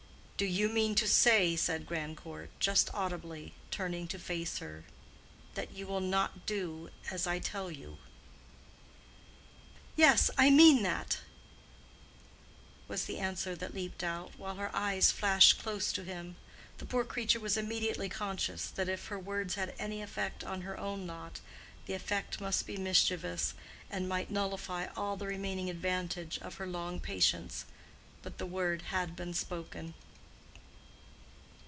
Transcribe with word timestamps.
"Do 0.41 0.47
you 0.47 0.69
mean 0.69 0.95
to 0.95 1.07
say," 1.07 1.55
said 1.55 1.85
Grandcourt, 1.85 2.49
just 2.59 2.91
audibly, 2.95 3.53
turning 3.69 4.07
to 4.07 4.17
face 4.17 4.57
her, 4.57 4.85
"that 5.53 5.71
you 5.73 5.85
will 5.85 5.99
not 6.01 6.47
do 6.47 6.89
as 7.11 7.27
I 7.27 7.37
tell 7.37 7.69
you?" 7.69 7.99
"Yes, 9.95 10.31
I 10.39 10.49
mean 10.49 10.81
that," 10.81 11.19
was 12.87 13.05
the 13.05 13.19
answer 13.19 13.55
that 13.55 13.75
leaped 13.75 14.03
out, 14.03 14.31
while 14.35 14.55
her 14.55 14.75
eyes 14.75 15.11
flashed 15.11 15.61
close 15.61 15.93
to 15.93 16.03
him. 16.03 16.37
The 16.79 16.85
poor 16.87 17.05
creature 17.05 17.39
was 17.39 17.55
immediately 17.55 18.09
conscious 18.09 18.67
that 18.69 18.89
if 18.89 19.09
her 19.09 19.19
words 19.19 19.53
had 19.53 19.75
any 19.77 20.01
effect 20.01 20.43
on 20.43 20.61
her 20.61 20.75
own 20.75 21.05
lot, 21.05 21.39
the 21.85 21.93
effect 21.93 22.41
must 22.41 22.65
be 22.65 22.77
mischievous, 22.77 23.53
and 23.91 24.09
might 24.09 24.31
nullify 24.31 24.87
all 24.95 25.17
the 25.17 25.27
remaining 25.27 25.69
advantage 25.69 26.39
of 26.39 26.55
her 26.55 26.65
long 26.65 26.99
patience. 26.99 27.65
But 28.23 28.39
the 28.39 28.47
word 28.47 28.81
had 28.89 29.15
been 29.15 29.35
spoken. 29.35 29.93